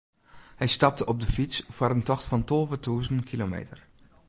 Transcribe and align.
Hy 0.61 0.67
stapte 0.75 1.05
op 1.11 1.17
de 1.21 1.29
fyts 1.35 1.57
foar 1.75 1.95
in 1.97 2.05
tocht 2.09 2.25
fan 2.29 2.45
tolve 2.49 2.77
tûzen 2.85 3.19
kilometer. 3.29 3.77